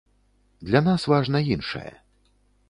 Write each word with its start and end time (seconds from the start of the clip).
Для 0.69 0.81
нас 0.87 1.05
важна 1.13 1.43
іншае. 1.57 1.91